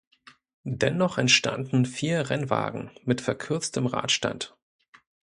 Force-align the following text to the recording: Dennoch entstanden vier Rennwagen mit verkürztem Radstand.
Dennoch 0.65 1.19
entstanden 1.19 1.85
vier 1.85 2.31
Rennwagen 2.31 2.89
mit 3.03 3.21
verkürztem 3.21 3.85
Radstand. 3.85 4.57